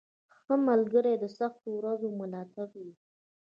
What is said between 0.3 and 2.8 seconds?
•ښه ملګری د سختو ورځو ملاتړ